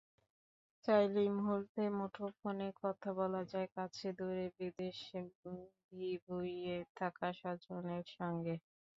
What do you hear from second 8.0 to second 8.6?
সঙ্গে।